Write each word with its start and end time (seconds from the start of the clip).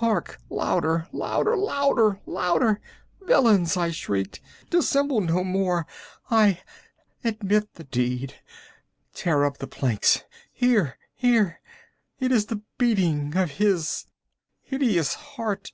—hark! 0.00 0.40
louder! 0.50 1.06
louder! 1.12 1.56
louder! 1.56 2.20
louder! 2.26 2.80
"Villains!" 3.22 3.76
I 3.76 3.92
shrieked, 3.92 4.40
"dissemble 4.70 5.20
no 5.20 5.44
more! 5.44 5.86
I 6.32 6.60
admit 7.22 7.74
the 7.74 7.84
deed!—tear 7.84 9.44
up 9.44 9.58
the 9.58 9.68
planks!—here, 9.68 10.98
here!—It 11.14 12.32
is 12.32 12.46
the 12.46 12.62
beating 12.76 13.36
of 13.36 13.52
his 13.52 14.06
hideous 14.62 15.14
heart!" 15.14 15.70